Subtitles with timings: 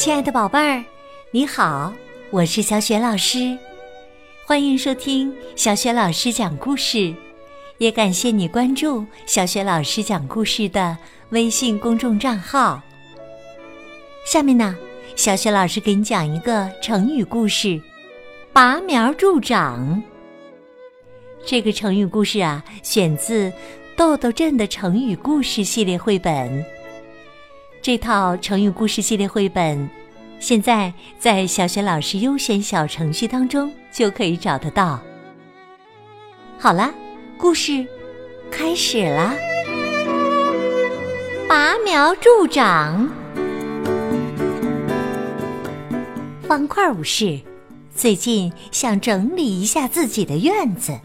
[0.00, 0.82] 亲爱的宝贝儿，
[1.30, 1.92] 你好，
[2.30, 3.54] 我是小雪老师，
[4.46, 7.14] 欢迎收听小雪老师讲故事，
[7.76, 10.96] 也感谢你关注小雪老师讲故事的
[11.28, 12.80] 微信公众账号。
[14.24, 14.74] 下面呢，
[15.16, 17.78] 小雪老师给你讲一个成语故事——
[18.54, 20.02] 拔苗助长。
[21.44, 23.50] 这个成语故事啊，选自
[23.96, 26.64] 《豆豆镇的成语故事》系列绘本。
[27.82, 29.88] 这套成语故事系列绘本，
[30.38, 35.00] 现在在小雪老师优选小程序当中就可以找得到。
[36.58, 36.92] 好了，
[37.38, 37.86] 故事
[38.50, 39.34] 开始了。
[41.48, 43.08] 拔苗助长，
[46.42, 47.40] 方块武士
[47.94, 51.00] 最近想整理一下自己的院子。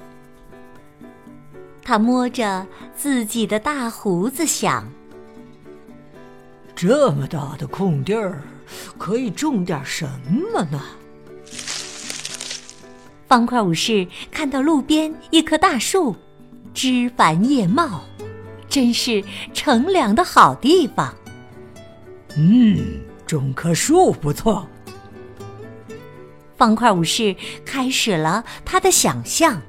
[1.82, 4.86] 他摸着自己的大胡子想。
[6.76, 8.42] 这么大的空地儿，
[8.98, 10.82] 可以种点什么呢？
[13.28, 16.16] 方块武士看到路边一棵大树，
[16.74, 18.04] 枝繁叶茂，
[18.68, 19.24] 真是
[19.54, 21.14] 乘凉的好地方。
[22.36, 22.78] 嗯，
[23.26, 24.68] 种棵树不错。
[26.58, 29.62] 方块武士开始了他的想象。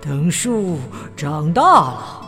[0.00, 0.78] 等树
[1.16, 2.19] 长大了。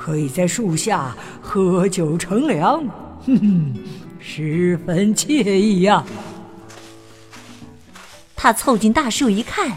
[0.00, 2.82] 可以在树下喝酒乘凉，
[3.26, 3.74] 哼哼，
[4.18, 6.02] 十分惬意呀。
[8.34, 9.76] 他凑近大树一看，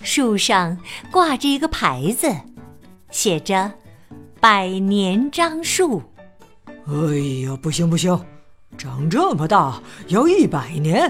[0.00, 0.78] 树上
[1.12, 2.34] 挂着一个牌子，
[3.10, 3.70] 写着
[4.40, 6.02] “百年樟树”。
[6.88, 8.18] 哎呀，不行不行，
[8.78, 11.02] 长这么大要一百年，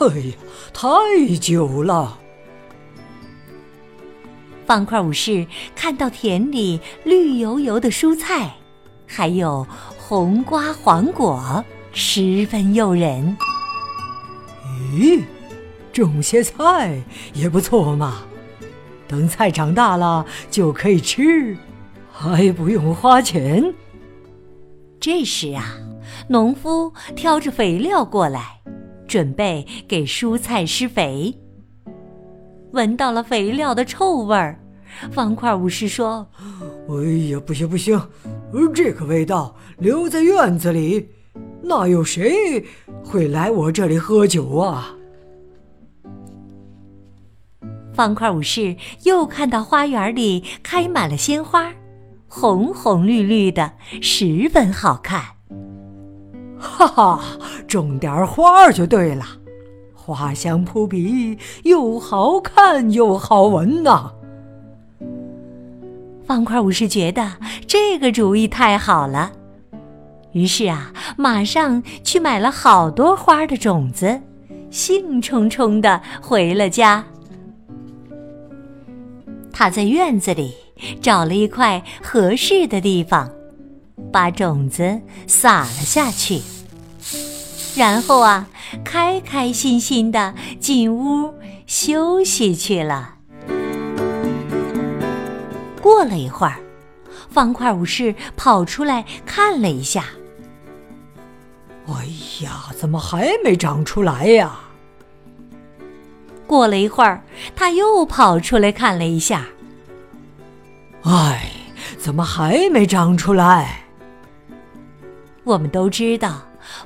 [0.00, 0.34] 哎呀，
[0.72, 2.18] 太久了。
[4.66, 8.54] 方块武士看到田里绿油油的蔬菜，
[9.06, 9.66] 还有
[9.98, 13.36] 红瓜黄果，十分诱人。
[14.92, 15.22] 咦，
[15.92, 18.22] 种些菜也不错嘛！
[19.06, 21.56] 等菜长大了就可以吃，
[22.10, 23.74] 还不用花钱。
[24.98, 25.74] 这时啊，
[26.28, 28.60] 农夫挑着肥料过来，
[29.06, 31.38] 准备给蔬菜施肥。
[32.72, 34.58] 闻到了肥料的臭味儿，
[35.10, 36.26] 方块武士说
[36.88, 36.94] ：“哎
[37.30, 38.00] 呀，不行不行，
[38.74, 41.08] 这个味道留在院子里，
[41.62, 42.64] 那有谁
[43.02, 44.94] 会来我这里喝酒啊？”
[47.94, 51.72] 方块武士又看到花园里开满了鲜花，
[52.26, 53.72] 红红绿绿的，
[54.02, 55.22] 十分好看。
[56.58, 57.20] 哈哈，
[57.68, 59.24] 种点花就对了。
[59.94, 64.12] 花香扑鼻，又好看又好闻呐！
[66.26, 67.32] 方块武士觉得
[67.66, 69.32] 这个主意太好了，
[70.32, 74.20] 于是啊，马上去买了好多花的种子，
[74.70, 77.04] 兴冲冲的回了家。
[79.52, 80.52] 他在院子里
[81.00, 83.30] 找了一块合适的地方，
[84.10, 86.40] 把种子撒了下去。
[87.76, 88.48] 然后啊，
[88.84, 91.32] 开开心心的进屋
[91.66, 93.13] 休息去了。
[95.84, 96.56] 过了一会儿，
[97.28, 100.06] 方块武士跑出来看了一下。
[101.86, 102.06] 哎
[102.42, 104.60] 呀，怎么还没长出来呀？
[106.46, 107.22] 过了一会儿，
[107.54, 109.44] 他又跑出来看了一下。
[111.02, 111.50] 哎，
[111.98, 113.84] 怎么还没长出来？
[115.44, 116.40] 我们都知道。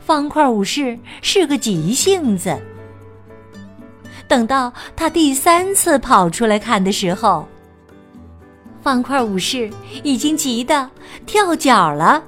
[0.04, 2.60] 方块武士是个急性子。
[4.26, 7.46] 等到他第三次跑出来看的时候，
[8.82, 9.70] 方块武士
[10.02, 10.90] 已经急得
[11.26, 12.22] 跳脚了。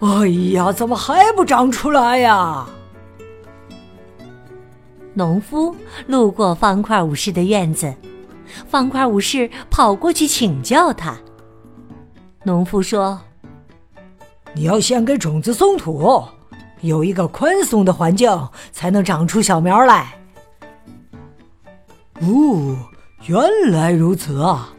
[0.00, 2.66] 哎呀，怎么还不长出来呀？
[5.12, 5.74] 农夫
[6.06, 7.92] 路过方块武士的院子，
[8.66, 11.16] 方块武士跑过去请教他。
[12.44, 13.20] 农夫说。
[14.52, 16.24] 你要先给种子松土，
[16.80, 18.28] 有一个宽松的环境，
[18.72, 20.18] 才能长出小苗来。
[22.20, 22.76] 哦，
[23.26, 23.40] 原
[23.70, 24.70] 来如此啊！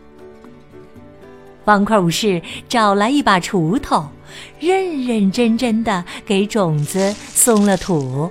[1.64, 4.06] 方块武士找来一把锄头，
[4.60, 8.30] 认认真真的给种子松了土。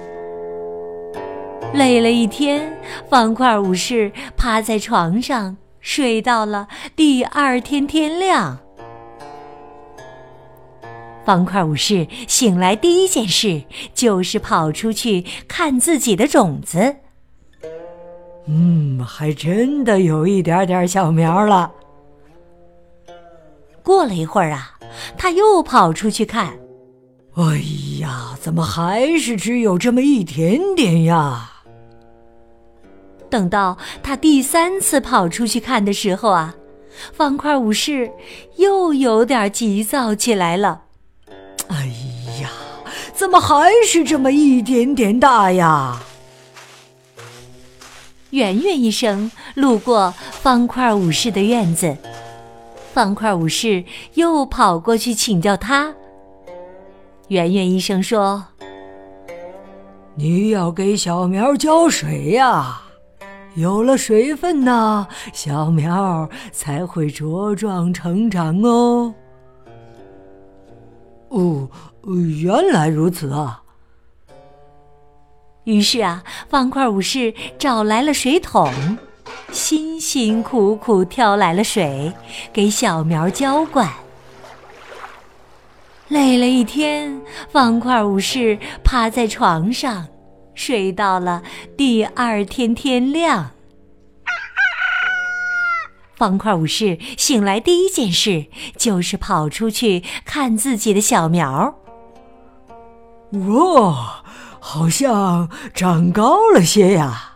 [1.73, 2.77] 累了一天，
[3.09, 6.67] 方块武士趴在床上睡到了
[6.97, 8.59] 第二天天亮。
[11.25, 13.63] 方块武士醒来第一件事
[13.95, 16.97] 就是跑出去看自己的种子。
[18.47, 21.71] 嗯，还真的有一点点小苗了。
[23.91, 24.79] 过了一会儿啊，
[25.19, 26.57] 他又跑出去看。
[27.35, 27.61] 哎
[27.99, 31.51] 呀，怎么还是只有这么一点点呀？
[33.29, 36.55] 等到他第三次跑出去看的时候啊，
[37.13, 38.13] 方块武士
[38.59, 40.83] 又有点急躁起来了。
[41.67, 41.87] 哎
[42.41, 42.49] 呀，
[43.13, 46.01] 怎么还是这么一点点大呀？
[48.31, 51.97] 圆圆医生路过方块武士的院子，
[52.93, 53.85] 方块武士
[54.15, 55.95] 又跑过去请教他。
[57.29, 58.45] 圆圆医生说
[60.17, 62.83] ：“你要给小苗浇水呀。”
[63.57, 69.13] 有了水分呢，小苗才会茁壮成长哦。
[71.31, 71.69] 哦，
[72.41, 73.63] 原来如此啊！
[75.65, 78.73] 于是啊，方块武士找来了水桶，
[79.53, 82.13] 辛辛苦苦挑来了水，
[82.53, 83.89] 给小苗浇灌。
[86.09, 87.21] 累了一天，
[87.51, 90.09] 方块武士趴在床上。
[90.53, 91.43] 睡到了
[91.75, 93.53] 第二天天亮，
[96.17, 98.47] 方块武士醒来第一件事
[98.77, 101.79] 就是跑出去看自己的小苗。
[103.33, 104.23] 哇，
[104.59, 107.30] 好像长高了些呀！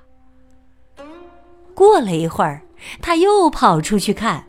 [1.85, 2.63] 过了一会儿，
[3.03, 4.47] 他又跑出去看。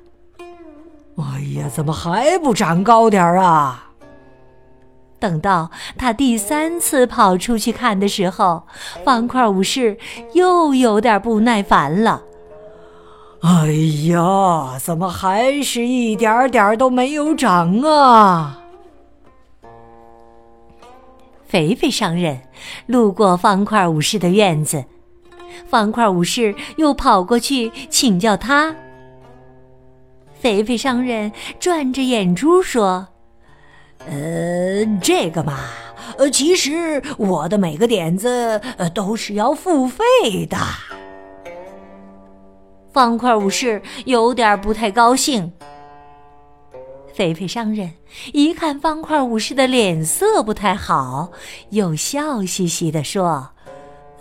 [1.18, 3.90] 哎呀，怎么还不长高点儿啊？
[5.20, 8.64] 等到他第三次跑出去看的时候，
[9.04, 9.98] 方块武士
[10.34, 12.22] 又有点不耐烦了。
[13.42, 13.68] 哎
[14.10, 18.62] 呀，怎么还是一点点都没有长啊？
[21.48, 22.42] 肥肥商人
[22.88, 24.84] 路过方块武士的院子，
[25.68, 28.76] 方块武士又跑过去请教他。
[30.34, 33.08] 肥肥商人转着眼珠说。
[34.08, 35.58] 呃，这个嘛，
[36.18, 40.04] 呃，其实我的每个点子呃都是要付费
[40.48, 40.58] 的。
[42.94, 45.52] 方块武士有点不太高兴。
[47.16, 47.94] 肥肥商人
[48.34, 51.32] 一看方块武士的脸色不太好，
[51.72, 53.52] 又笑嘻嘻地说：“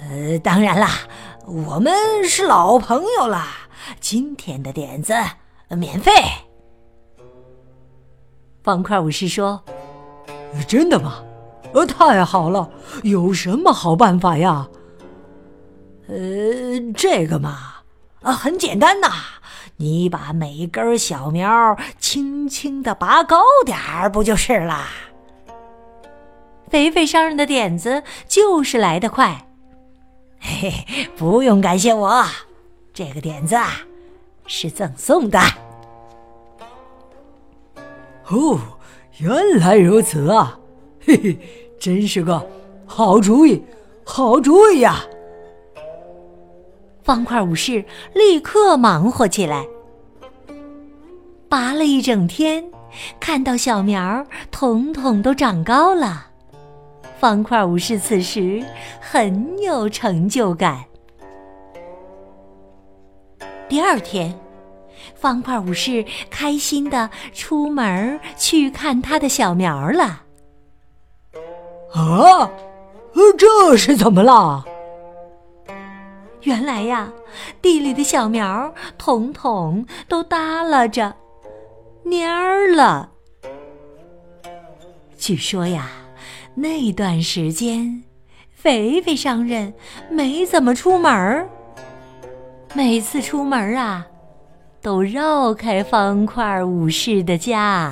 [0.01, 0.91] 呃，当然啦，
[1.47, 1.93] 我们
[2.25, 3.69] 是老朋友啦，
[4.01, 5.15] 今天的点子
[5.71, 6.13] 免费。”
[8.63, 9.63] 方块武士说
[10.67, 11.23] ：“真的吗？
[11.73, 12.71] 呃，太好了！
[13.03, 14.69] 有什么好办法呀？
[16.09, 16.17] 呃，
[16.97, 17.83] 这个嘛，
[18.23, 19.09] 啊，很简单呐，
[19.77, 24.89] 你把每根小苗轻轻的拔高点儿，不就是啦？”
[26.71, 29.47] 肥肥商人的点子就是来得快。
[30.65, 32.25] 嘿嘿，不用感谢我，
[32.95, 33.83] 这个点子啊，
[34.47, 35.39] 是赠送的。
[38.29, 38.59] 哦，
[39.19, 40.59] 原来如此啊！
[41.05, 41.39] 嘿嘿，
[41.79, 42.49] 真是个
[42.87, 43.63] 好主意，
[44.07, 45.05] 好主意呀！
[47.03, 47.85] 方块武士
[48.15, 49.67] 立刻忙活起来，
[51.47, 52.65] 拔了一整天，
[53.21, 56.29] 看到小苗统统都长高了。
[57.25, 58.63] 方块武士此时
[59.01, 60.85] 很有成就感。
[63.67, 64.39] 第二天。
[65.15, 70.23] 方块武士开心的出门去看他的小苗了。
[71.95, 72.51] 啊，
[73.39, 74.63] 这是怎么了？
[76.43, 77.11] 原来呀，
[77.63, 81.15] 地里的小苗统统都耷拉着，
[82.05, 83.11] 蔫儿了。
[85.17, 85.89] 据说呀，
[86.55, 88.05] 那段时间，
[88.51, 89.75] 肥肥商人
[90.11, 91.49] 没怎么出门儿
[92.75, 94.07] 每次出门啊。
[94.85, 97.91] 都绕开方块武士的家。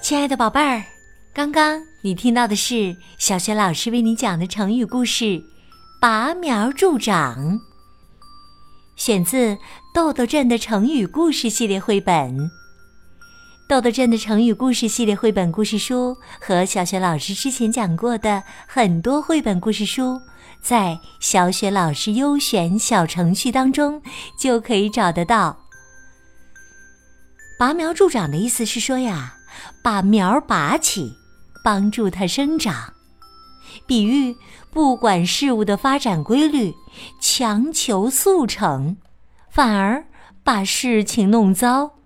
[0.00, 0.84] 亲爱的宝贝儿，
[1.38, 5.24] 刚刚你听到的是小学老师为你讲的成语故事
[6.00, 7.52] 《拔苗助长》。
[8.96, 9.54] 选自
[9.94, 12.36] 《豆豆镇的成语故事系列绘本》。
[13.68, 20.20] 豆豆镇的成语故事系列绘本故事书和小学老师之前讲过的很多绘本故事书，
[20.60, 24.02] 在小雪老师优选小程序当中
[24.36, 25.56] 就可以找得到。
[27.56, 29.36] 拔苗助长的意思是说呀，
[29.84, 31.16] 把苗拔起，
[31.68, 32.94] 帮助它生长，
[33.86, 34.34] 比喻。
[34.70, 36.74] 不管事物的发展规律，
[37.20, 38.96] 强求速成，
[39.50, 40.06] 反而
[40.42, 41.98] 把事情弄糟。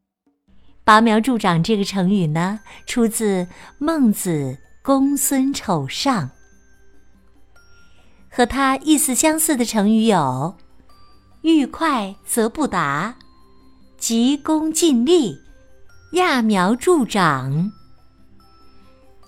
[0.84, 3.44] “拔苗助长”这个成语呢，出自
[3.78, 4.30] 《孟子·
[4.82, 6.28] 公孙丑上》。
[8.28, 10.58] 和它意思相似的成语有
[11.40, 13.16] “欲快则不达
[13.96, 15.38] ”“急功近利
[16.12, 17.72] ”“揠苗助长”。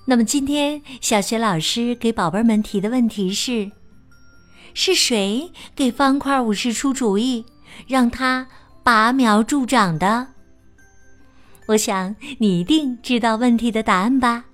[0.06, 3.70] 那么今天小学老师给宝贝们提的问题是：
[4.74, 7.46] 是谁给方块武士出主意，
[7.86, 8.46] 让他
[8.82, 10.28] 拔苗助长的？
[11.68, 14.44] 我想你一定知道问题的答案吧？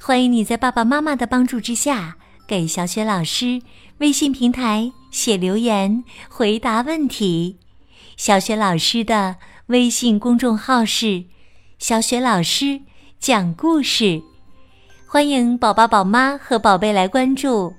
[0.00, 2.16] 欢迎你在爸爸妈妈的帮助之下，
[2.48, 3.62] 给小雪老师
[3.98, 7.58] 微信平台写留言回答问题。
[8.16, 9.36] 小雪老师的
[9.66, 11.26] 微信公众号是
[11.78, 12.80] “小雪老师
[13.20, 14.22] 讲故事”，
[15.10, 17.72] 欢迎宝宝、宝妈和宝贝来关注。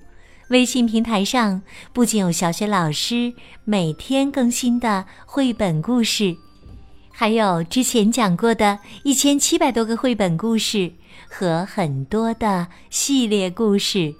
[0.48, 1.62] 微信平台上
[1.94, 3.32] 不仅有小雪老师
[3.66, 6.36] 每天更新的绘本故事。
[7.12, 10.92] 还有之前讲过的一千七百多个绘本故事
[11.30, 14.12] 和很多的系列故事，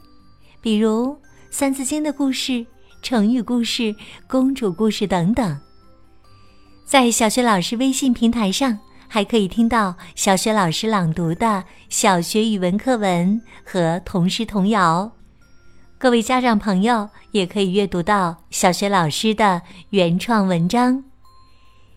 [0.62, 1.08] 比如
[1.50, 2.64] 《三字经》的故事、
[3.02, 3.96] 成语故事、
[4.28, 5.60] 公主故事等等。
[6.86, 8.78] 在小学老师微信平台上，
[9.12, 15.12] 还可以听到小学老师朗读的小学语文课文和童诗童谣。
[15.98, 21.04] 各位家长朋友也可以阅读到小学老师的原创文章。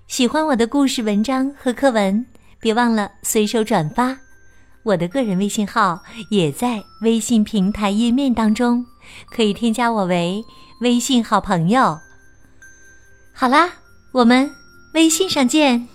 [0.09, 2.27] 喜欢我的故事、文章和课文，
[2.59, 4.17] 别忘了随手转发。
[4.83, 6.01] 我的个人微信号
[6.31, 8.85] 也在微信平台页面当中，
[9.31, 10.43] 可以添加我为
[10.81, 11.97] 微信好朋友。
[13.33, 13.71] 好啦，
[14.13, 14.51] 我们
[14.95, 15.92] 微信上见。